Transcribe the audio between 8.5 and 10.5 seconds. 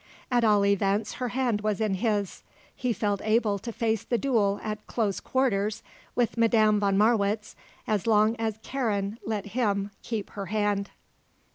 Karen let him keep her